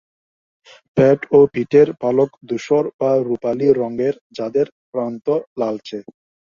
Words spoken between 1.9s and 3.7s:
পালক ধূসর বা রূপালি